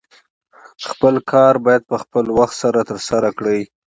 [0.89, 3.59] خپل کار باید په خپل وخت سره ترسره کړې